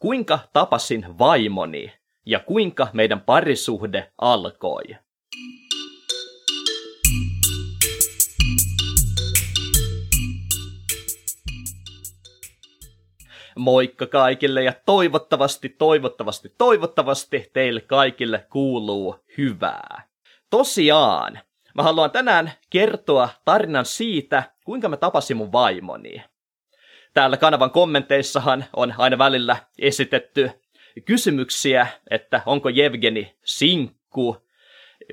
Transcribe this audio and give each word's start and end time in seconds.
kuinka 0.00 0.38
tapasin 0.52 1.18
vaimoni 1.18 1.92
ja 2.26 2.40
kuinka 2.40 2.88
meidän 2.92 3.20
parisuhde 3.20 4.12
alkoi. 4.18 4.84
Moikka 13.56 14.06
kaikille 14.06 14.62
ja 14.62 14.72
toivottavasti, 14.86 15.68
toivottavasti, 15.68 16.54
toivottavasti 16.58 17.50
teille 17.52 17.80
kaikille 17.80 18.46
kuuluu 18.52 19.16
hyvää. 19.38 20.08
Tosiaan, 20.50 21.40
mä 21.74 21.82
haluan 21.82 22.10
tänään 22.10 22.52
kertoa 22.70 23.28
tarinan 23.44 23.86
siitä, 23.86 24.42
kuinka 24.64 24.88
mä 24.88 24.96
tapasin 24.96 25.36
mun 25.36 25.52
vaimoni. 25.52 26.22
Täällä 27.14 27.36
kanavan 27.36 27.70
kommenteissahan 27.70 28.64
on 28.76 28.94
aina 28.98 29.18
välillä 29.18 29.56
esitetty 29.78 30.50
kysymyksiä, 31.04 31.86
että 32.10 32.42
onko 32.46 32.68
Jevgeni 32.68 33.34
sinkku 33.44 34.36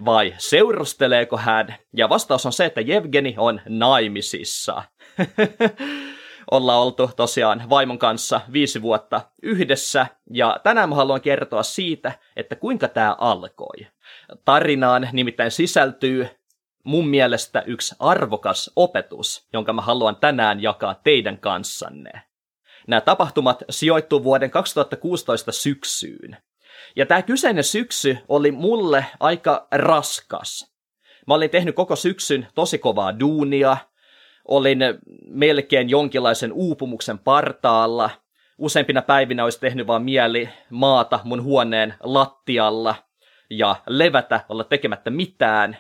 vai 0.06 0.34
seurusteleeko 0.38 1.38
hän. 1.38 1.76
Ja 1.94 2.10
vastaus 2.10 2.46
on 2.46 2.54
se, 2.54 2.66
että 2.66 2.82
Jevgeni 2.82 3.36
on 3.38 3.62
naimisissa. 3.70 4.84
Ollaan 6.52 6.80
oltu 6.80 7.10
tosiaan 7.16 7.70
vaimon 7.70 8.00
kanssa 8.00 8.42
viisi 8.54 8.82
vuotta 8.82 9.22
yhdessä, 9.44 10.08
ja 10.34 10.60
tänään 10.64 10.90
mä 10.90 10.96
haluan 10.96 11.22
kertoa 11.22 11.64
siitä, 11.64 12.12
että 12.36 12.56
kuinka 12.56 12.88
tämä 12.88 13.16
alkoi. 13.20 13.88
Tarinaan 14.46 15.10
nimittäin 15.14 15.52
sisältyy 15.52 16.28
mun 16.88 17.08
mielestä 17.08 17.64
yksi 17.66 17.96
arvokas 18.00 18.72
opetus, 18.76 19.48
jonka 19.54 19.74
mä 19.74 19.82
haluan 19.82 20.16
tänään 20.16 20.62
jakaa 20.62 20.96
teidän 21.04 21.38
kanssanne. 21.38 22.12
Nämä 22.88 23.02
tapahtumat 23.02 23.64
sijoittuu 23.70 24.24
vuoden 24.24 24.52
2016 24.52 25.52
syksyyn. 25.52 26.38
Ja 26.96 27.06
tämä 27.06 27.22
kyseinen 27.22 27.64
syksy 27.64 28.18
oli 28.28 28.52
mulle 28.52 29.06
aika 29.20 29.68
raskas. 29.72 30.74
Mä 31.28 31.34
olin 31.34 31.50
tehnyt 31.50 31.76
koko 31.76 31.96
syksyn 31.96 32.48
tosi 32.56 32.78
kovaa 32.78 33.20
duunia, 33.20 33.78
olin 34.46 34.80
melkein 35.26 35.90
jonkinlaisen 35.90 36.54
uupumuksen 36.54 37.20
partaalla. 37.20 38.10
Useimpina 38.58 39.02
päivinä 39.02 39.44
olisi 39.44 39.60
tehnyt 39.60 39.88
vaan 39.88 40.04
mieli 40.04 40.50
maata 40.70 41.20
mun 41.24 41.44
huoneen 41.44 41.94
lattialla 42.00 42.96
ja 43.50 43.76
levätä, 43.88 44.46
olla 44.50 44.64
tekemättä 44.64 45.10
mitään. 45.10 45.78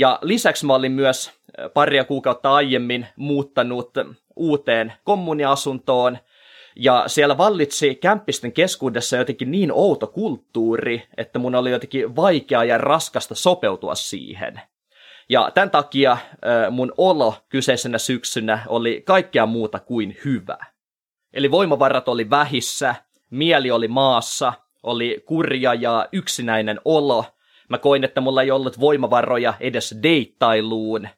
Ja 0.00 0.18
lisäksi 0.22 0.66
mä 0.66 0.74
olin 0.74 0.92
myös 0.92 1.30
paria 1.74 2.04
kuukautta 2.04 2.54
aiemmin 2.54 3.06
muuttanut 3.16 3.90
uuteen 4.36 4.92
kommuniasuntoon, 5.04 6.18
ja 6.76 7.04
siellä 7.06 7.38
vallitsi 7.38 7.94
kämppisten 7.94 8.52
keskuudessa 8.52 9.16
jotenkin 9.16 9.50
niin 9.50 9.72
outo 9.72 10.06
kulttuuri, 10.06 11.08
että 11.16 11.38
mun 11.38 11.54
oli 11.54 11.70
jotenkin 11.70 12.16
vaikeaa 12.16 12.64
ja 12.64 12.78
raskasta 12.78 13.34
sopeutua 13.34 13.94
siihen. 13.94 14.60
Ja 15.28 15.50
tämän 15.54 15.70
takia 15.70 16.16
mun 16.70 16.92
olo 16.98 17.34
kyseisenä 17.48 17.98
syksynä 17.98 18.64
oli 18.68 19.02
kaikkea 19.06 19.46
muuta 19.46 19.78
kuin 19.78 20.16
hyvä. 20.24 20.58
Eli 21.32 21.50
voimavarat 21.50 22.08
oli 22.08 22.30
vähissä, 22.30 22.94
mieli 23.30 23.70
oli 23.70 23.88
maassa, 23.88 24.52
oli 24.82 25.22
kurja 25.26 25.74
ja 25.74 26.08
yksinäinen 26.12 26.80
olo. 26.84 27.24
Mä 27.70 27.78
koin, 27.78 28.04
että 28.04 28.20
mulla 28.20 28.42
ei 28.42 28.50
ollut 28.50 28.80
voimavaroja 28.80 29.54
edes 29.60 29.96
deittailuun. 30.02 31.08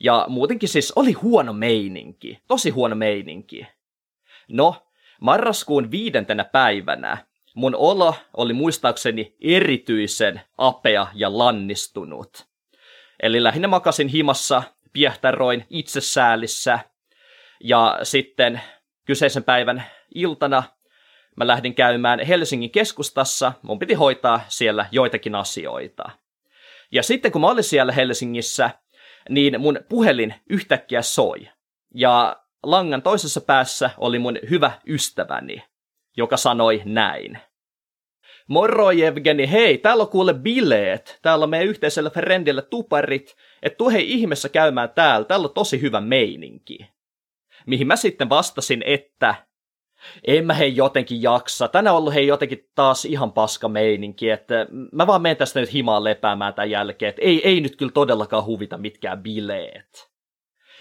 Ja 0.00 0.26
muutenkin 0.28 0.68
siis 0.68 0.92
oli 0.96 1.12
huono 1.12 1.52
meininki, 1.52 2.38
tosi 2.48 2.70
huono 2.70 2.96
meininki. 2.96 3.66
No, 4.48 4.74
marraskuun 5.20 5.90
viidentenä 5.90 6.44
päivänä 6.44 7.18
mun 7.54 7.74
olo 7.74 8.14
oli 8.36 8.52
muistaakseni 8.52 9.36
erityisen 9.40 10.40
apea 10.58 11.06
ja 11.14 11.38
lannistunut. 11.38 12.46
Eli 13.22 13.42
lähinnä 13.42 13.68
makasin 13.68 14.08
himassa, 14.08 14.62
piehtäroin 14.92 15.66
itsesäälissä, 15.70 16.78
ja 17.64 17.98
sitten 18.02 18.60
kyseisen 19.04 19.44
päivän 19.44 19.84
iltana 20.14 20.62
mä 21.36 21.46
lähdin 21.46 21.74
käymään 21.74 22.20
Helsingin 22.20 22.70
keskustassa, 22.70 23.52
mun 23.62 23.78
piti 23.78 23.94
hoitaa 23.94 24.40
siellä 24.48 24.86
joitakin 24.92 25.34
asioita. 25.34 26.10
Ja 26.92 27.02
sitten 27.02 27.32
kun 27.32 27.40
mä 27.40 27.50
olin 27.50 27.64
siellä 27.64 27.92
Helsingissä, 27.92 28.70
niin 29.28 29.60
mun 29.60 29.78
puhelin 29.88 30.34
yhtäkkiä 30.50 31.02
soi. 31.02 31.48
Ja 31.94 32.36
langan 32.62 33.02
toisessa 33.02 33.40
päässä 33.40 33.90
oli 33.98 34.18
mun 34.18 34.38
hyvä 34.50 34.72
ystäväni, 34.86 35.64
joka 36.16 36.36
sanoi 36.36 36.82
näin. 36.84 37.38
Moro 38.48 38.90
Evgeni, 38.90 39.50
hei, 39.50 39.78
täällä 39.78 40.02
on 40.02 40.08
kuule 40.08 40.34
bileet. 40.34 41.18
Täällä 41.22 41.42
on 41.42 41.50
meidän 41.50 41.68
yhteisellä 41.68 42.10
friendillä 42.10 42.62
tuparit. 42.62 43.36
Et 43.62 43.76
tuu 43.76 43.90
hei 43.90 44.12
ihmeessä 44.12 44.48
käymään 44.48 44.90
täällä, 44.90 45.24
täällä 45.24 45.46
on 45.46 45.54
tosi 45.54 45.80
hyvä 45.80 46.00
meininki. 46.00 46.78
Mihin 47.66 47.86
mä 47.86 47.96
sitten 47.96 48.28
vastasin, 48.28 48.82
että 48.86 49.34
en 50.26 50.46
mä 50.46 50.54
hei 50.54 50.76
jotenkin 50.76 51.22
jaksa. 51.22 51.68
Tänään 51.68 51.94
on 51.94 51.98
ollut 51.98 52.14
hei 52.14 52.26
jotenkin 52.26 52.68
taas 52.74 53.04
ihan 53.04 53.32
paska 53.32 53.68
meininki, 53.68 54.30
että 54.30 54.66
mä 54.92 55.06
vaan 55.06 55.22
menen 55.22 55.36
tästä 55.36 55.60
nyt 55.60 55.72
himaan 55.72 56.04
lepäämään 56.04 56.54
tämän 56.54 56.70
jälkeen, 56.70 57.10
että 57.10 57.22
ei, 57.22 57.48
ei 57.48 57.60
nyt 57.60 57.76
kyllä 57.76 57.92
todellakaan 57.92 58.44
huvita 58.44 58.78
mitkään 58.78 59.22
bileet. 59.22 60.12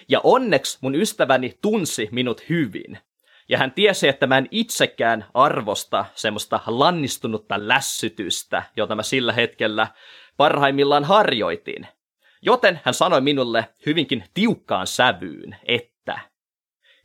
Ja 0.09 0.21
onneksi 0.23 0.77
mun 0.81 0.95
ystäväni 0.95 1.57
tunsi 1.61 2.09
minut 2.11 2.49
hyvin. 2.49 2.97
Ja 3.49 3.57
hän 3.57 3.71
tiesi, 3.71 4.07
että 4.07 4.27
mä 4.27 4.37
en 4.37 4.47
itsekään 4.51 5.25
arvosta 5.33 6.05
semmoista 6.15 6.59
lannistunutta 6.67 7.67
lässytystä, 7.67 8.63
jota 8.75 8.95
mä 8.95 9.03
sillä 9.03 9.33
hetkellä 9.33 9.87
parhaimmillaan 10.37 11.03
harjoitin. 11.03 11.87
Joten 12.41 12.79
hän 12.83 12.93
sanoi 12.93 13.21
minulle 13.21 13.67
hyvinkin 13.85 14.23
tiukkaan 14.33 14.87
sävyyn, 14.87 15.55
että 15.63 15.90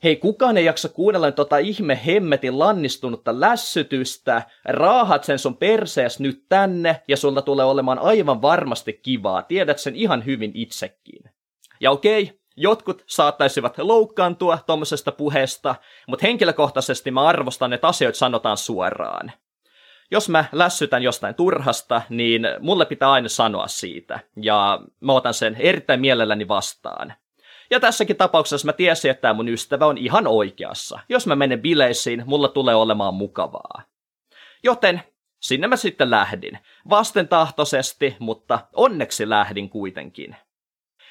Hei, 0.06 0.16
kukaan 0.16 0.56
ei 0.56 0.64
jaksa 0.64 0.88
kuunnella 0.88 1.32
tota 1.32 1.58
ihme 1.58 2.00
hemmetin 2.06 2.58
lannistunutta 2.58 3.40
lässytystä, 3.40 4.42
raahat 4.64 5.24
sen 5.24 5.38
sun 5.38 5.56
persees 5.56 6.20
nyt 6.20 6.44
tänne, 6.48 7.02
ja 7.08 7.16
sulla 7.16 7.42
tulee 7.42 7.64
olemaan 7.64 7.98
aivan 7.98 8.42
varmasti 8.42 8.92
kivaa, 8.92 9.42
tiedät 9.42 9.78
sen 9.78 9.96
ihan 9.96 10.24
hyvin 10.24 10.50
itsekin. 10.54 11.22
Ja 11.80 11.90
okei, 11.90 12.40
Jotkut 12.56 13.04
saattaisivat 13.06 13.78
loukkaantua 13.78 14.58
tuommoisesta 14.66 15.12
puheesta, 15.12 15.74
mutta 16.08 16.26
henkilökohtaisesti 16.26 17.10
mä 17.10 17.22
arvostan, 17.22 17.72
että 17.72 17.88
asioita 17.88 18.18
sanotaan 18.18 18.56
suoraan. 18.56 19.32
Jos 20.10 20.28
mä 20.28 20.44
lässytän 20.52 21.02
jostain 21.02 21.34
turhasta, 21.34 22.02
niin 22.08 22.42
mulle 22.60 22.86
pitää 22.86 23.10
aina 23.10 23.28
sanoa 23.28 23.66
siitä, 23.66 24.20
ja 24.42 24.80
mä 25.00 25.12
otan 25.12 25.34
sen 25.34 25.56
erittäin 25.58 26.00
mielelläni 26.00 26.48
vastaan. 26.48 27.12
Ja 27.70 27.80
tässäkin 27.80 28.16
tapauksessa 28.16 28.66
mä 28.66 28.72
tiesin, 28.72 29.10
että 29.10 29.20
tämä 29.20 29.34
mun 29.34 29.48
ystävä 29.48 29.86
on 29.86 29.98
ihan 29.98 30.26
oikeassa. 30.26 30.98
Jos 31.08 31.26
mä 31.26 31.36
menen 31.36 31.62
bileisiin, 31.62 32.22
mulla 32.26 32.48
tulee 32.48 32.74
olemaan 32.74 33.14
mukavaa. 33.14 33.82
Joten 34.64 35.02
sinne 35.40 35.66
mä 35.66 35.76
sitten 35.76 36.10
lähdin. 36.10 36.58
Vastentahtoisesti, 36.90 38.16
mutta 38.18 38.58
onneksi 38.72 39.28
lähdin 39.28 39.70
kuitenkin. 39.70 40.36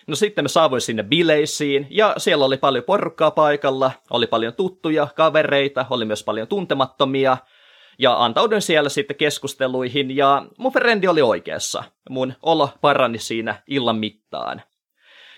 No 0.08 0.16
sitten 0.16 0.46
me 0.46 0.50
saavuin 0.50 0.82
sinne 0.82 1.04
bileisiin, 1.04 1.88
ja 1.90 2.14
siellä 2.18 2.46
oli 2.46 2.58
paljon 2.58 2.84
porukkaa 2.84 3.32
paikalla, 3.32 3.92
oli 4.10 4.28
paljon 4.28 4.54
tuttuja, 4.54 5.08
kavereita, 5.16 5.86
oli 5.90 6.06
myös 6.06 6.24
paljon 6.24 6.48
tuntemattomia, 6.48 7.38
ja 8.00 8.24
antauduin 8.24 8.62
siellä 8.62 8.90
sitten 8.90 9.18
keskusteluihin, 9.18 10.16
ja 10.16 10.46
mun 10.58 10.74
frendi 10.74 11.08
oli 11.08 11.22
oikeassa. 11.22 11.84
Mun 12.10 12.34
olo 12.42 12.70
parani 12.82 13.18
siinä 13.18 13.64
illan 13.68 13.96
mittaan. 13.96 14.62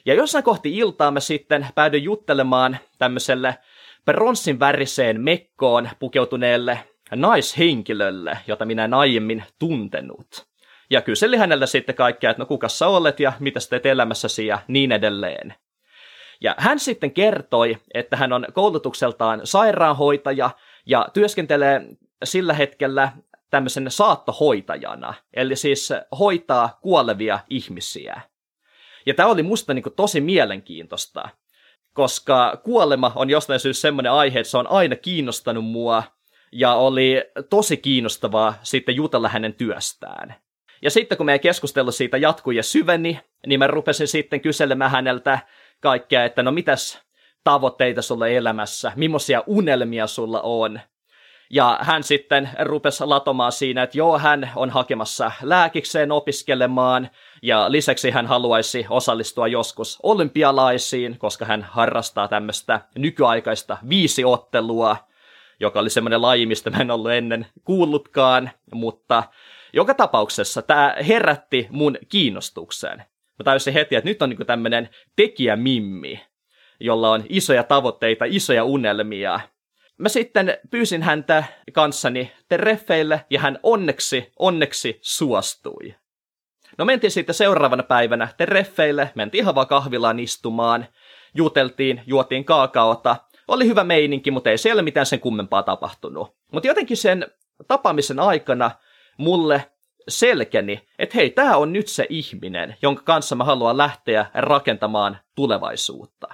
Ja 0.08 0.14
jossain 0.14 0.44
kohti 0.44 0.78
iltaa 0.78 1.12
mä 1.12 1.20
sitten 1.20 1.68
päädyin 1.76 2.04
juttelemaan 2.04 2.78
tämmöiselle 2.98 3.58
pronssin 4.06 4.60
väriseen 4.60 5.22
mekkoon 5.22 5.90
pukeutuneelle 6.00 6.80
naishenkilölle, 7.16 8.38
jota 8.48 8.66
minä 8.66 8.86
en 8.86 8.94
aiemmin 8.94 9.44
tuntenut 9.60 10.48
ja 10.90 11.02
kyseli 11.02 11.38
hänellä 11.38 11.66
sitten 11.66 11.96
kaikkea, 11.96 12.30
että 12.32 12.42
no 12.42 12.46
kuka 12.46 12.70
sä 12.70 12.88
olet 12.88 13.20
ja 13.20 13.34
mitä 13.40 13.60
sä 13.60 13.70
teet 13.70 13.86
elämässäsi 13.86 14.48
ja 14.48 14.60
niin 14.68 14.92
edelleen. 14.92 15.54
Ja 16.42 16.56
hän 16.58 16.80
sitten 16.80 17.12
kertoi, 17.12 17.78
että 17.94 18.18
hän 18.18 18.34
on 18.34 18.48
koulutukseltaan 18.54 19.42
sairaanhoitaja 19.44 20.50
ja 20.86 21.10
työskentelee 21.14 21.82
sillä 22.24 22.54
hetkellä 22.54 23.12
tämmöisen 23.50 23.92
saattohoitajana, 23.92 25.14
eli 25.34 25.56
siis 25.56 25.94
hoitaa 26.20 26.80
kuolevia 26.82 27.40
ihmisiä. 27.50 28.22
Ja 29.08 29.14
tämä 29.14 29.30
oli 29.30 29.44
musta 29.44 29.74
niin 29.74 29.84
tosi 29.96 30.22
mielenkiintoista, 30.22 31.30
koska 31.94 32.62
kuolema 32.64 33.12
on 33.16 33.30
jostain 33.30 33.60
syystä 33.60 33.82
semmoinen 33.82 34.12
aihe, 34.12 34.40
että 34.40 34.52
se 34.52 34.58
on 34.58 34.68
aina 34.68 34.96
kiinnostanut 34.96 35.66
mua, 35.66 36.04
ja 36.52 36.74
oli 36.74 37.24
tosi 37.50 37.78
kiinnostavaa 37.78 38.54
sitten 38.64 38.96
jutella 38.96 39.30
hänen 39.30 39.54
työstään. 39.54 40.36
Ja 40.82 40.92
sitten 40.92 41.18
kun 41.18 41.26
meidän 41.26 41.40
keskustelu 41.40 41.92
siitä 41.92 42.18
jatkui 42.18 42.56
ja 42.56 42.64
syveni, 42.64 43.20
niin 43.46 43.60
mä 43.60 43.68
rupesin 43.68 44.08
sitten 44.08 44.42
kyselemään 44.42 44.92
häneltä 44.92 45.40
kaikkea, 45.82 46.26
että 46.26 46.44
no 46.44 46.52
mitäs 46.52 47.02
tavoitteita 47.44 48.02
sulla 48.02 48.28
elämässä, 48.28 48.92
millaisia 48.96 49.44
unelmia 49.46 50.08
sulla 50.08 50.42
on. 50.42 50.80
Ja 51.50 51.80
hän 51.82 52.04
sitten 52.04 52.50
rupesi 52.60 53.06
latomaan 53.06 53.52
siinä, 53.52 53.84
että 53.84 53.98
joo, 53.98 54.20
hän 54.20 54.52
on 54.56 54.70
hakemassa 54.70 55.32
lääkikseen 55.42 56.12
opiskelemaan, 56.12 57.10
ja 57.42 57.72
lisäksi 57.72 58.10
hän 58.12 58.28
haluaisi 58.28 58.86
osallistua 58.90 59.48
joskus 59.48 60.00
olympialaisiin, 60.04 61.18
koska 61.18 61.46
hän 61.46 61.64
harrastaa 61.64 62.28
tämmöistä 62.28 62.82
nykyaikaista 62.96 63.78
viisiottelua, 63.90 64.98
joka 65.60 65.80
oli 65.80 65.90
semmoinen 65.90 66.22
laji, 66.22 66.46
mistä 66.46 66.70
mä 66.70 66.78
en 66.78 66.92
ollut 66.92 67.12
ennen 67.12 67.48
kuullutkaan, 67.64 68.52
mutta 68.74 69.24
joka 69.74 69.94
tapauksessa 69.94 70.62
tämä 70.62 70.96
herätti 71.08 71.68
mun 71.72 71.98
kiinnostuksen. 72.10 72.98
Mä 73.40 73.44
tajusin 73.44 73.74
heti, 73.74 73.96
että 73.96 74.10
nyt 74.10 74.22
on 74.22 74.30
niinku 74.30 74.46
tämmöinen 74.46 74.90
tekijämimmi, 75.16 76.22
jolla 76.80 77.12
on 77.12 77.24
isoja 77.30 77.64
tavoitteita, 77.64 78.26
isoja 78.28 78.64
unelmia. 78.64 79.40
Mä 79.98 80.10
sitten 80.10 80.58
pyysin 80.72 81.04
häntä 81.04 81.44
kanssani 81.74 82.32
terreffeille 82.50 83.26
ja 83.30 83.40
hän 83.40 83.60
onneksi, 83.64 84.32
onneksi 84.40 85.00
suostui. 85.02 85.96
No 86.78 86.86
mentiin 86.86 87.12
sitten 87.12 87.36
seuraavana 87.36 87.84
päivänä 87.84 88.28
terreffeille, 88.38 89.12
mentiin 89.16 89.42
ihan 89.42 89.56
vaan 89.56 89.68
kahvilaan 89.68 90.20
istumaan, 90.20 90.88
juteltiin, 91.36 92.02
juotiin 92.06 92.46
kaakaota. 92.46 93.16
Oli 93.48 93.68
hyvä 93.68 93.84
meininki, 93.84 94.32
mutta 94.32 94.50
ei 94.50 94.58
siellä 94.58 94.82
mitään 94.82 95.06
sen 95.06 95.20
kummempaa 95.20 95.64
tapahtunut. 95.64 96.36
Mutta 96.52 96.68
jotenkin 96.68 96.98
sen 96.98 97.28
tapaamisen 97.68 98.20
aikana 98.20 98.72
mulle 99.18 99.72
selkeni, 100.08 100.88
että 101.00 101.18
hei, 101.18 101.30
tämä 101.30 101.58
on 101.58 101.74
nyt 101.74 101.88
se 101.88 102.06
ihminen, 102.10 102.76
jonka 102.82 103.04
kanssa 103.04 103.36
mä 103.36 103.44
haluan 103.44 103.78
lähteä 103.78 104.26
rakentamaan 104.34 105.18
tulevaisuutta. 105.36 106.28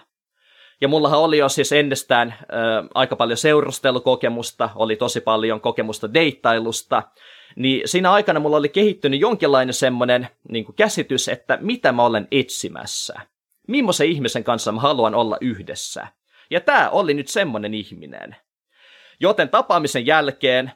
Ja 0.84 0.88
mullahan 0.88 1.20
oli 1.20 1.38
jo 1.38 1.50
siis 1.50 1.72
ennestään 1.72 2.28
äh, 2.30 2.38
aika 2.94 3.16
paljon 3.16 3.38
seurustelukokemusta, 3.38 4.70
oli 4.76 4.96
tosi 4.96 5.22
paljon 5.22 5.62
kokemusta 5.62 6.14
deittailusta, 6.14 7.04
niin 7.56 7.82
siinä 7.86 8.12
aikana 8.12 8.40
mulla 8.40 8.58
oli 8.58 8.70
kehittynyt 8.70 9.20
jonkinlainen 9.20 9.74
semmoinen 9.74 10.28
niin 10.50 10.66
käsitys, 10.76 11.28
että 11.28 11.58
mitä 11.62 11.92
mä 11.92 12.04
olen 12.04 12.28
etsimässä. 12.32 13.14
Millaisen 13.68 14.08
ihmisen 14.08 14.44
kanssa 14.44 14.72
mä 14.72 14.82
haluan 14.82 15.16
olla 15.16 15.38
yhdessä. 15.42 16.08
Ja 16.50 16.62
tämä 16.62 16.90
oli 16.90 17.14
nyt 17.14 17.28
semmoinen 17.28 17.74
ihminen. 17.74 18.36
Joten 19.20 19.50
tapaamisen 19.50 20.06
jälkeen 20.06 20.72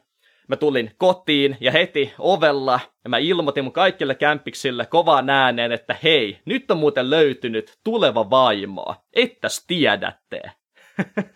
Mä 0.48 0.56
tulin 0.56 0.90
kotiin 0.98 1.56
ja 1.60 1.72
heti 1.72 2.14
ovella 2.18 2.80
ja 3.04 3.10
mä 3.10 3.18
ilmoitin 3.18 3.64
mun 3.64 3.72
kaikille 3.72 4.14
kämpiksille 4.14 4.86
kovaan 4.86 5.30
ääneen, 5.30 5.72
että 5.72 5.96
hei, 6.02 6.40
nyt 6.44 6.70
on 6.70 6.78
muuten 6.78 7.10
löytynyt 7.10 7.78
tuleva 7.84 8.30
vaimo, 8.30 8.94
ettäs 9.12 9.64
tiedätte. 9.66 10.40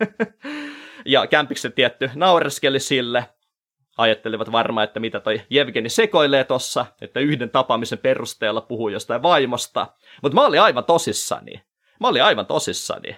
ja 1.07 1.27
kämpikset 1.27 1.75
tietty 1.75 2.11
naureskeli 2.15 2.81
sille, 2.81 3.25
ajattelivat 3.99 4.53
varmaan, 4.53 4.85
että 4.85 5.01
mitä 5.01 5.21
toi 5.21 5.43
Jevgeni 5.51 5.89
sekoilee 5.89 6.45
tossa, 6.45 6.87
että 7.01 7.21
yhden 7.21 7.51
tapaamisen 7.51 7.99
perusteella 7.99 8.61
puhuu 8.61 8.89
jostain 8.89 9.23
vaimosta. 9.23 9.87
Mutta 10.23 10.35
mä 10.35 10.47
olin 10.47 10.61
aivan 10.61 10.85
tosissani. 10.85 11.63
Mä 12.01 12.09
olin 12.09 12.25
aivan 12.25 12.47
tosissani. 12.47 13.17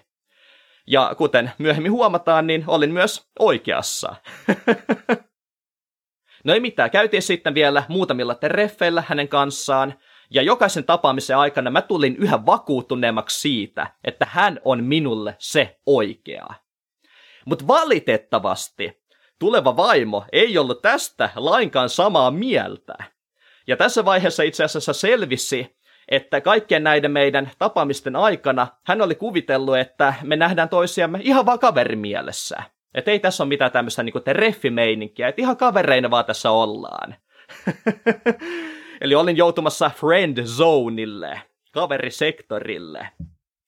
Ja 0.86 1.14
kuten 1.18 1.52
myöhemmin 1.58 1.92
huomataan, 1.92 2.46
niin 2.46 2.64
olin 2.66 2.92
myös 2.92 3.30
oikeassa. 3.38 4.14
No 6.44 6.54
ei 6.54 6.60
mitään, 6.60 6.90
käytiin 6.90 7.22
sitten 7.22 7.54
vielä 7.54 7.82
muutamilla 7.88 8.34
treffeillä 8.34 9.04
hänen 9.08 9.28
kanssaan, 9.28 9.94
ja 10.30 10.42
jokaisen 10.42 10.84
tapaamisen 10.84 11.36
aikana 11.36 11.70
mä 11.70 11.82
tulin 11.82 12.16
yhä 12.16 12.46
vakuuttuneemmaksi 12.46 13.40
siitä, 13.40 13.86
että 14.04 14.26
hän 14.30 14.60
on 14.64 14.84
minulle 14.84 15.36
se 15.38 15.78
oikea. 15.86 16.46
Mutta 17.46 17.66
valitettavasti 17.66 19.02
tuleva 19.38 19.76
vaimo 19.76 20.24
ei 20.32 20.58
ollut 20.58 20.82
tästä 20.82 21.30
lainkaan 21.36 21.88
samaa 21.88 22.30
mieltä. 22.30 22.94
Ja 23.66 23.76
tässä 23.76 24.04
vaiheessa 24.04 24.42
itse 24.42 24.64
asiassa 24.64 24.92
selvisi, 24.92 25.76
että 26.08 26.40
kaikkien 26.40 26.84
näiden 26.84 27.10
meidän 27.10 27.50
tapaamisten 27.58 28.16
aikana 28.16 28.66
hän 28.86 29.02
oli 29.02 29.14
kuvitellut, 29.14 29.76
että 29.76 30.14
me 30.22 30.36
nähdään 30.36 30.68
toisiamme 30.68 31.18
ihan 31.22 31.46
vaan 31.46 31.58
kaverimielessä. 31.58 32.62
Että 32.94 33.10
ei 33.10 33.20
tässä 33.20 33.42
ole 33.42 33.48
mitään 33.48 33.72
tämmöistä 33.72 34.02
niinku 34.02 34.20
reffimeininkiä, 34.26 35.28
että 35.28 35.42
ihan 35.42 35.56
kavereina 35.56 36.10
vaan 36.10 36.24
tässä 36.24 36.50
ollaan. 36.50 37.14
Eli 39.00 39.14
olin 39.14 39.36
joutumassa 39.36 39.90
friend 39.96 40.44
zoneille, 40.44 41.42
kaverisektorille. 41.72 43.08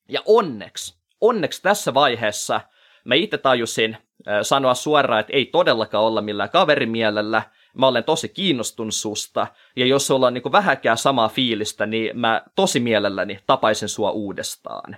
Ja 0.09 0.23
onneksi, 0.27 0.99
onneksi 1.21 1.63
tässä 1.63 1.95
vaiheessa 1.95 2.61
mä 3.05 3.15
itse 3.15 3.39
tajusin 3.39 3.97
sanoa 4.43 4.75
suoraan, 4.75 5.21
että 5.21 5.33
ei 5.33 5.47
todellakaan 5.47 6.05
olla 6.05 6.23
millään 6.23 6.51
kaverimielellä, 6.51 7.43
mä 7.75 7.87
olen 7.87 8.05
tosi 8.05 8.29
kiinnostunut 8.29 8.95
susta, 8.95 9.47
ja 9.77 9.87
jos 9.87 10.07
sulla 10.07 10.27
on 10.27 10.35
niin 10.35 10.53
vähäkään 10.53 10.99
samaa 10.99 11.29
fiilistä, 11.29 11.87
niin 11.87 12.21
mä 12.21 12.43
tosi 12.55 12.81
mielelläni 12.81 13.39
tapaisin 13.47 13.89
sua 13.89 14.11
uudestaan. 14.11 14.97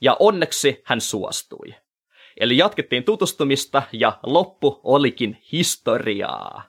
Ja 0.00 0.16
onneksi 0.18 0.82
hän 0.84 1.00
suostui. 1.00 1.74
Eli 2.40 2.56
jatkettiin 2.56 3.04
tutustumista 3.04 3.82
ja 3.92 4.18
loppu 4.22 4.80
olikin 4.84 5.38
historiaa. 5.52 6.62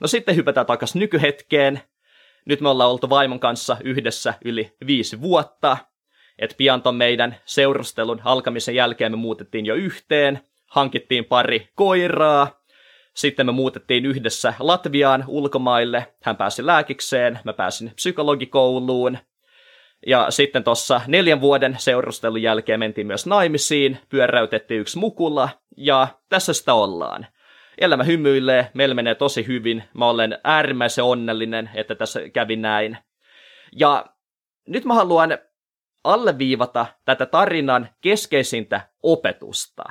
No 0.00 0.06
sitten 0.06 0.36
hypätään 0.36 0.66
takaisin 0.66 1.00
nykyhetkeen. 1.00 1.80
Nyt 2.44 2.60
me 2.60 2.68
ollaan 2.68 2.90
oltu 2.90 3.10
vaimon 3.10 3.40
kanssa 3.40 3.76
yhdessä 3.84 4.34
yli 4.44 4.76
viisi 4.86 5.20
vuotta. 5.20 5.76
Et 6.38 6.54
pian 6.58 6.82
ton 6.82 6.94
meidän 6.94 7.36
seurustelun 7.44 8.20
alkamisen 8.24 8.74
jälkeen 8.74 9.12
me 9.12 9.16
muutettiin 9.16 9.66
jo 9.66 9.74
yhteen. 9.74 10.40
Hankittiin 10.66 11.24
pari 11.24 11.68
koiraa. 11.74 12.60
Sitten 13.14 13.46
me 13.46 13.52
muutettiin 13.52 14.06
yhdessä 14.06 14.54
Latviaan 14.58 15.24
ulkomaille. 15.26 16.14
Hän 16.22 16.36
pääsi 16.36 16.66
lääkikseen, 16.66 17.38
mä 17.44 17.52
pääsin 17.52 17.92
psykologikouluun. 17.94 19.18
Ja 20.06 20.30
sitten 20.30 20.64
tuossa 20.64 21.00
neljän 21.06 21.40
vuoden 21.40 21.76
seurustelun 21.78 22.42
jälkeen 22.42 22.80
mentiin 22.80 23.06
myös 23.06 23.26
naimisiin, 23.26 23.98
pyöräytettiin 24.08 24.80
yksi 24.80 24.98
mukula, 24.98 25.48
ja 25.76 26.08
tässä 26.28 26.52
sitä 26.52 26.74
ollaan. 26.74 27.26
Elämä 27.78 28.04
hymyilee, 28.04 28.70
meillä 28.74 28.94
menee 28.94 29.14
tosi 29.14 29.46
hyvin, 29.46 29.84
mä 29.94 30.08
olen 30.08 30.38
äärimmäisen 30.44 31.04
onnellinen, 31.04 31.70
että 31.74 31.94
tässä 31.94 32.28
kävi 32.28 32.56
näin. 32.56 32.98
Ja 33.72 34.06
nyt 34.68 34.84
mä 34.84 34.94
haluan 34.94 35.38
alleviivata 36.04 36.86
tätä 37.04 37.26
tarinan 37.26 37.88
keskeisintä 38.00 38.88
opetusta. 39.02 39.84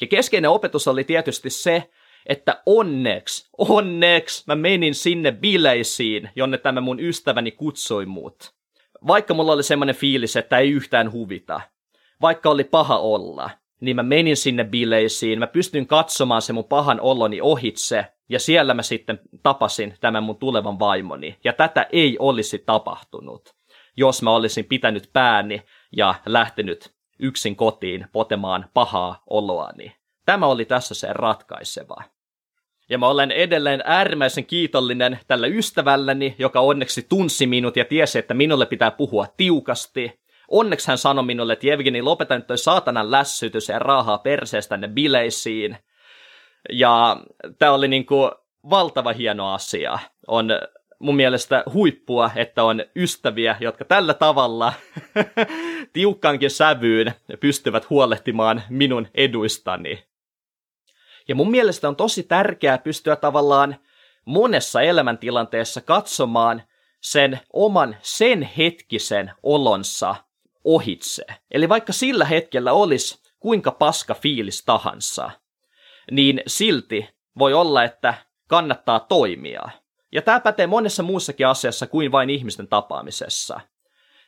Ja 0.00 0.06
keskeinen 0.06 0.50
opetus 0.50 0.88
oli 0.88 1.04
tietysti 1.04 1.50
se, 1.50 1.90
että 2.26 2.62
onneksi, 2.66 3.48
onneksi 3.58 4.44
mä 4.46 4.54
menin 4.54 4.94
sinne 4.94 5.32
bileisiin, 5.32 6.30
jonne 6.36 6.58
tämä 6.58 6.80
mun 6.80 7.00
ystäväni 7.00 7.50
kutsui 7.50 8.06
mut 8.06 8.57
vaikka 9.06 9.34
mulla 9.34 9.52
oli 9.52 9.62
semmoinen 9.62 9.94
fiilis, 9.94 10.36
että 10.36 10.58
ei 10.58 10.70
yhtään 10.70 11.12
huvita, 11.12 11.60
vaikka 12.20 12.50
oli 12.50 12.64
paha 12.64 12.98
olla, 12.98 13.50
niin 13.80 13.96
mä 13.96 14.02
menin 14.02 14.36
sinne 14.36 14.64
bileisiin, 14.64 15.38
mä 15.38 15.46
pystyin 15.46 15.86
katsomaan 15.86 16.42
se 16.42 16.52
mun 16.52 16.64
pahan 16.64 17.00
oloni 17.00 17.40
ohitse, 17.40 18.06
ja 18.28 18.40
siellä 18.40 18.74
mä 18.74 18.82
sitten 18.82 19.20
tapasin 19.42 19.94
tämän 20.00 20.22
mun 20.22 20.36
tulevan 20.36 20.78
vaimoni. 20.78 21.38
Ja 21.44 21.52
tätä 21.52 21.86
ei 21.92 22.16
olisi 22.18 22.58
tapahtunut, 22.58 23.54
jos 23.96 24.22
mä 24.22 24.30
olisin 24.30 24.64
pitänyt 24.64 25.10
pääni 25.12 25.62
ja 25.96 26.14
lähtenyt 26.26 26.94
yksin 27.18 27.56
kotiin 27.56 28.06
potemaan 28.12 28.66
pahaa 28.74 29.22
oloani. 29.30 29.96
Tämä 30.26 30.46
oli 30.46 30.64
tässä 30.64 30.94
se 30.94 31.08
ratkaiseva. 31.10 31.96
Ja 32.90 32.98
mä 32.98 33.08
olen 33.08 33.30
edelleen 33.30 33.82
äärimmäisen 33.84 34.46
kiitollinen 34.46 35.18
tällä 35.26 35.46
ystävälläni, 35.46 36.34
joka 36.38 36.60
onneksi 36.60 37.06
tunsi 37.08 37.46
minut 37.46 37.76
ja 37.76 37.84
tiesi, 37.84 38.18
että 38.18 38.34
minulle 38.34 38.66
pitää 38.66 38.90
puhua 38.90 39.26
tiukasti. 39.36 40.20
Onneksi 40.48 40.88
hän 40.88 40.98
sanoi 40.98 41.24
minulle, 41.24 41.52
että 41.52 41.66
Jevgeni, 41.66 42.02
lopeta 42.02 42.36
nyt 42.36 42.46
toi 42.46 42.58
saatanan 42.58 43.10
lässytys 43.10 43.68
ja 43.68 43.78
raahaa 43.78 44.18
perseestä 44.18 44.76
ne 44.76 44.88
bileisiin. 44.88 45.76
Ja 46.72 47.16
tämä 47.58 47.72
oli 47.72 47.88
niinku 47.88 48.30
valtava 48.70 49.12
hieno 49.12 49.54
asia. 49.54 49.98
On 50.26 50.48
mun 50.98 51.16
mielestä 51.16 51.62
huippua, 51.72 52.30
että 52.36 52.64
on 52.64 52.84
ystäviä, 52.96 53.56
jotka 53.60 53.84
tällä 53.84 54.14
tavalla 54.14 54.72
tiukkaankin 55.92 56.50
sävyyn 56.50 57.14
pystyvät 57.40 57.90
huolehtimaan 57.90 58.62
minun 58.68 59.08
eduistani. 59.14 60.07
Ja 61.28 61.34
mun 61.34 61.50
mielestä 61.50 61.88
on 61.88 61.96
tosi 61.96 62.22
tärkeää 62.22 62.78
pystyä 62.78 63.16
tavallaan 63.16 63.76
monessa 64.24 64.82
elämäntilanteessa 64.82 65.80
katsomaan 65.80 66.62
sen 67.00 67.40
oman 67.52 67.96
sen 68.02 68.42
hetkisen 68.42 69.32
olonsa 69.42 70.14
ohitse. 70.64 71.24
Eli 71.50 71.68
vaikka 71.68 71.92
sillä 71.92 72.24
hetkellä 72.24 72.72
olisi 72.72 73.22
kuinka 73.40 73.70
paska 73.70 74.14
fiilis 74.14 74.64
tahansa, 74.64 75.30
niin 76.10 76.42
silti 76.46 77.08
voi 77.38 77.54
olla, 77.54 77.84
että 77.84 78.14
kannattaa 78.48 79.00
toimia. 79.00 79.62
Ja 80.12 80.22
tämä 80.22 80.40
pätee 80.40 80.66
monessa 80.66 81.02
muussakin 81.02 81.46
asiassa 81.46 81.86
kuin 81.86 82.12
vain 82.12 82.30
ihmisten 82.30 82.68
tapaamisessa. 82.68 83.60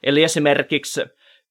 Eli 0.02 0.22
esimerkiksi 0.22 1.00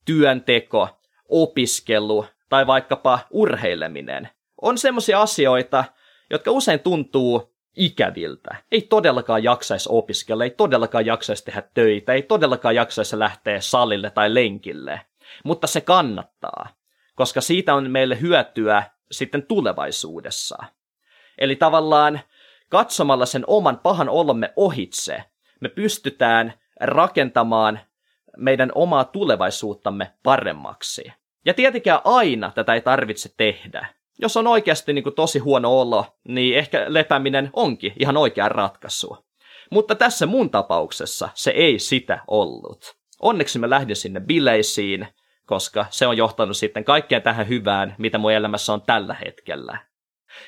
työnteko, 0.05 0.87
opiskelu 1.29 2.25
tai 2.49 2.67
vaikkapa 2.67 3.19
urheileminen 3.31 4.29
on 4.61 4.77
semmoisia 4.77 5.21
asioita, 5.21 5.83
jotka 6.29 6.51
usein 6.51 6.79
tuntuu 6.79 7.55
ikäviltä. 7.75 8.55
Ei 8.71 8.81
todellakaan 8.81 9.43
jaksaisi 9.43 9.89
opiskella, 9.91 10.43
ei 10.43 10.49
todellakaan 10.49 11.05
jaksaisi 11.05 11.45
tehdä 11.45 11.63
töitä, 11.73 12.13
ei 12.13 12.21
todellakaan 12.23 12.75
jaksaisi 12.75 13.19
lähteä 13.19 13.61
salille 13.61 14.09
tai 14.09 14.33
lenkille. 14.33 15.01
Mutta 15.43 15.67
se 15.67 15.81
kannattaa, 15.81 16.69
koska 17.15 17.41
siitä 17.41 17.73
on 17.75 17.91
meille 17.91 18.21
hyötyä 18.21 18.83
sitten 19.11 19.43
tulevaisuudessa. 19.43 20.57
Eli 21.37 21.55
tavallaan 21.55 22.19
katsomalla 22.69 23.25
sen 23.25 23.43
oman 23.47 23.79
pahan 23.79 24.09
olomme 24.09 24.53
ohitse, 24.55 25.23
me 25.59 25.69
pystytään 25.69 26.53
rakentamaan 26.79 27.79
meidän 28.37 28.71
omaa 28.75 29.05
tulevaisuuttamme 29.05 30.13
paremmaksi. 30.23 31.11
Ja 31.45 31.53
tietenkään 31.53 32.01
aina 32.03 32.51
tätä 32.55 32.73
ei 32.73 32.81
tarvitse 32.81 33.29
tehdä. 33.37 33.98
Jos 34.21 34.37
on 34.37 34.47
oikeasti 34.47 34.93
niin 34.93 35.03
kuin 35.03 35.15
tosi 35.15 35.39
huono 35.39 35.79
olo, 35.79 36.05
niin 36.27 36.57
ehkä 36.57 36.85
lepääminen 36.87 37.49
onkin 37.53 37.93
ihan 37.99 38.17
oikea 38.17 38.49
ratkaisu. 38.49 39.17
Mutta 39.71 39.95
tässä 39.95 40.25
mun 40.25 40.49
tapauksessa 40.49 41.29
se 41.33 41.51
ei 41.51 41.79
sitä 41.79 42.19
ollut. 42.27 42.95
Onneksi 43.21 43.59
mä 43.59 43.69
lähdin 43.69 43.95
sinne 43.95 44.19
bileisiin, 44.19 45.07
koska 45.45 45.85
se 45.89 46.07
on 46.07 46.17
johtanut 46.17 46.57
sitten 46.57 46.83
kaikkeen 46.83 47.21
tähän 47.21 47.47
hyvään, 47.47 47.95
mitä 47.97 48.17
mun 48.17 48.31
elämässä 48.31 48.73
on 48.73 48.81
tällä 48.81 49.13
hetkellä. 49.13 49.77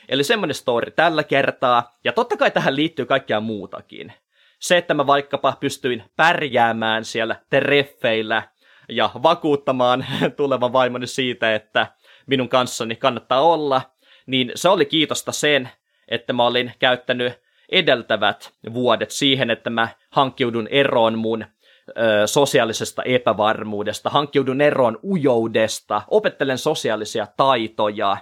Eli 0.10 0.24
semmoinen 0.24 0.56
story 0.56 0.92
tällä 0.92 1.24
kertaa, 1.24 1.98
ja 2.04 2.14
totta 2.14 2.38
kai 2.38 2.52
tähän 2.52 2.76
liittyy 2.76 3.06
kaikkea 3.06 3.40
muutakin. 3.40 4.14
Se, 4.60 4.78
että 4.78 4.94
mä 4.94 5.08
vaikkapa 5.08 5.58
pystyin 5.60 6.04
pärjäämään 6.16 7.06
siellä 7.06 7.36
treffeillä 7.50 8.44
ja 8.90 9.10
vakuuttamaan 9.24 10.06
tulevan 10.38 10.74
vaimoni 10.74 11.08
siitä, 11.08 11.56
että 11.56 11.88
minun 12.28 12.50
kanssani 12.50 12.96
kannattaa 12.96 13.42
olla, 13.42 13.82
niin 14.26 14.52
se 14.56 14.70
oli 14.70 14.86
kiitosta 14.86 15.32
sen, 15.32 15.70
että 16.08 16.34
mä 16.34 16.46
olin 16.46 16.74
käyttänyt 16.80 17.34
edeltävät 17.72 18.54
vuodet 18.74 19.12
siihen, 19.12 19.50
että 19.50 19.70
mä 19.70 19.88
hankkiudun 20.10 20.68
eroon 20.72 21.18
mun 21.18 21.46
ö, 21.90 22.28
sosiaalisesta 22.28 23.04
epävarmuudesta, 23.04 24.10
hankkiudun 24.10 24.62
eroon 24.62 25.00
ujoudesta, 25.04 26.02
opettelen 26.08 26.58
sosiaalisia 26.58 27.28
taitoja, 27.38 28.18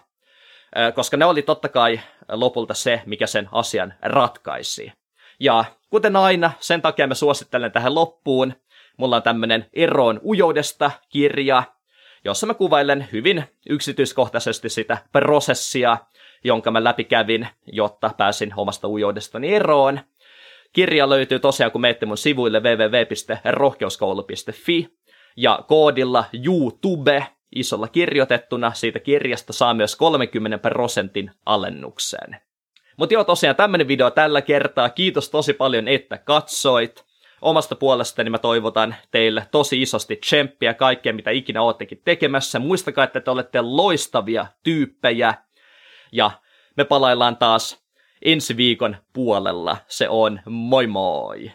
ö, 0.77 0.91
koska 0.91 1.17
ne 1.17 1.25
oli 1.25 1.41
totta 1.41 1.69
kai 1.69 1.99
lopulta 2.31 2.73
se, 2.73 3.01
mikä 3.05 3.27
sen 3.27 3.49
asian 3.51 3.93
ratkaisi. 4.01 4.91
Ja 5.39 5.65
kuten 5.89 6.15
aina, 6.15 6.51
sen 6.59 6.81
takia 6.81 7.07
mä 7.07 7.13
suosittelen 7.13 7.71
tähän 7.71 7.95
loppuun. 7.95 8.53
Mulla 8.97 9.15
on 9.15 9.23
tämmönen 9.23 9.65
eroon 9.73 10.19
ujoudesta 10.25 10.91
kirja, 11.09 11.63
jossa 12.25 12.47
mä 12.47 12.53
kuvailen 12.53 13.07
hyvin 13.11 13.43
yksityiskohtaisesti 13.69 14.69
sitä 14.69 14.97
prosessia, 15.11 15.97
jonka 16.43 16.71
mä 16.71 16.83
läpikävin, 16.83 17.47
jotta 17.65 18.11
pääsin 18.17 18.53
omasta 18.57 18.87
ujoudestani 18.87 19.55
eroon. 19.55 19.99
Kirja 20.73 21.09
löytyy 21.09 21.39
tosiaan, 21.39 21.71
kun 21.71 21.81
menette 21.81 22.05
mun 22.05 22.17
sivuille 22.17 22.59
www.rohkeuskoulu.fi 22.59 24.89
ja 25.37 25.59
koodilla 25.67 26.25
YouTube 26.45 27.27
isolla 27.55 27.87
kirjoitettuna 27.87 28.73
siitä 28.73 28.99
kirjasta 28.99 29.53
saa 29.53 29.73
myös 29.73 29.95
30 29.95 30.57
prosentin 30.57 31.31
alennuksen. 31.45 32.37
Mutta 32.97 33.13
joo, 33.13 33.23
tosiaan 33.23 33.55
tämmönen 33.55 33.87
video 33.87 34.11
tällä 34.11 34.41
kertaa. 34.41 34.89
Kiitos 34.89 35.29
tosi 35.29 35.53
paljon, 35.53 35.87
että 35.87 36.17
katsoit. 36.17 37.08
Omasta 37.41 37.75
puolestani 37.75 38.29
mä 38.29 38.37
toivotan 38.37 38.95
teille 39.11 39.47
tosi 39.51 39.81
isosti 39.81 40.15
tsemppiä 40.15 40.73
kaikkea, 40.73 41.13
mitä 41.13 41.31
ikinä 41.31 41.61
oottekin 41.61 42.01
tekemässä. 42.05 42.59
Muistakaa, 42.59 43.03
että 43.03 43.19
te 43.19 43.31
olette 43.31 43.61
loistavia 43.61 44.45
tyyppejä. 44.63 45.33
Ja 46.11 46.31
me 46.77 46.83
palaillaan 46.85 47.37
taas 47.37 47.83
ensi 48.21 48.57
viikon 48.57 48.97
puolella. 49.13 49.77
Se 49.87 50.09
on 50.09 50.39
moi 50.45 50.87
moi! 50.87 51.51